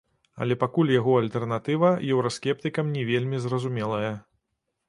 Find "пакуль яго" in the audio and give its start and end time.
0.63-1.13